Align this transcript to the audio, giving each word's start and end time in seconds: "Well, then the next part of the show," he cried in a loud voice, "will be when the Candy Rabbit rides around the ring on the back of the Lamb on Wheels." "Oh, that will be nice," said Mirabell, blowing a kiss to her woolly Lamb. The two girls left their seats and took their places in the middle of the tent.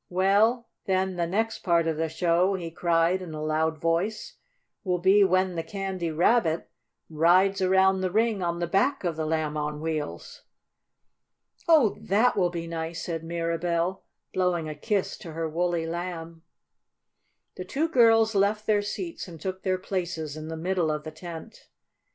"Well, 0.09 0.67
then 0.85 1.15
the 1.15 1.27
next 1.27 1.59
part 1.59 1.85
of 1.85 1.95
the 1.95 2.09
show," 2.09 2.55
he 2.55 2.71
cried 2.71 3.21
in 3.21 3.35
a 3.35 3.43
loud 3.43 3.77
voice, 3.77 4.37
"will 4.83 4.97
be 4.97 5.23
when 5.23 5.53
the 5.53 5.61
Candy 5.61 6.09
Rabbit 6.09 6.71
rides 7.07 7.61
around 7.61 8.01
the 8.01 8.09
ring 8.09 8.41
on 8.41 8.57
the 8.57 8.65
back 8.65 9.03
of 9.03 9.15
the 9.15 9.27
Lamb 9.27 9.57
on 9.57 9.79
Wheels." 9.79 10.41
"Oh, 11.67 11.95
that 11.99 12.35
will 12.35 12.49
be 12.49 12.65
nice," 12.65 13.05
said 13.05 13.23
Mirabell, 13.23 14.01
blowing 14.33 14.67
a 14.67 14.73
kiss 14.73 15.15
to 15.19 15.33
her 15.33 15.47
woolly 15.47 15.85
Lamb. 15.85 16.41
The 17.53 17.63
two 17.63 17.87
girls 17.87 18.33
left 18.33 18.65
their 18.65 18.81
seats 18.81 19.27
and 19.27 19.39
took 19.39 19.61
their 19.61 19.77
places 19.77 20.35
in 20.35 20.47
the 20.47 20.57
middle 20.57 20.89
of 20.89 21.03
the 21.03 21.11
tent. 21.11 21.67